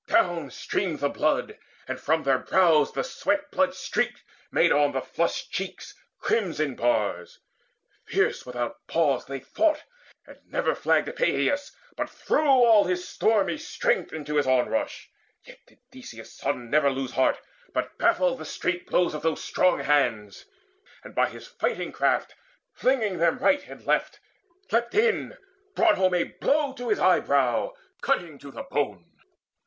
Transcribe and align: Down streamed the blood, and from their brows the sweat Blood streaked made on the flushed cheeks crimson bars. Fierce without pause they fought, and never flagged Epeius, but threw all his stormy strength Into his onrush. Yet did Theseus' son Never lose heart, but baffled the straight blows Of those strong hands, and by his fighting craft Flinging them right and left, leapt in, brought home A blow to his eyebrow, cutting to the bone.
Down 0.07 0.49
streamed 0.49 0.97
the 0.99 1.09
blood, 1.09 1.59
and 1.87 1.99
from 1.99 2.23
their 2.23 2.39
brows 2.39 2.91
the 2.91 3.03
sweat 3.03 3.51
Blood 3.51 3.75
streaked 3.75 4.23
made 4.51 4.71
on 4.71 4.93
the 4.93 5.01
flushed 5.01 5.51
cheeks 5.51 5.93
crimson 6.17 6.75
bars. 6.75 7.39
Fierce 8.07 8.43
without 8.43 8.87
pause 8.87 9.25
they 9.27 9.39
fought, 9.41 9.83
and 10.25 10.39
never 10.47 10.73
flagged 10.73 11.07
Epeius, 11.07 11.71
but 11.95 12.09
threw 12.09 12.47
all 12.49 12.85
his 12.85 13.07
stormy 13.07 13.59
strength 13.59 14.11
Into 14.11 14.37
his 14.37 14.47
onrush. 14.47 15.07
Yet 15.43 15.59
did 15.67 15.77
Theseus' 15.91 16.33
son 16.33 16.71
Never 16.71 16.89
lose 16.89 17.11
heart, 17.11 17.39
but 17.71 17.95
baffled 17.99 18.39
the 18.39 18.45
straight 18.45 18.87
blows 18.87 19.13
Of 19.13 19.21
those 19.21 19.43
strong 19.43 19.81
hands, 19.81 20.45
and 21.03 21.13
by 21.13 21.29
his 21.29 21.45
fighting 21.45 21.91
craft 21.91 22.33
Flinging 22.73 23.19
them 23.19 23.37
right 23.37 23.67
and 23.67 23.85
left, 23.85 24.19
leapt 24.71 24.95
in, 24.95 25.37
brought 25.75 25.99
home 25.99 26.15
A 26.15 26.23
blow 26.23 26.73
to 26.73 26.89
his 26.89 26.97
eyebrow, 26.97 27.73
cutting 28.01 28.39
to 28.39 28.49
the 28.49 28.63
bone. 28.63 29.05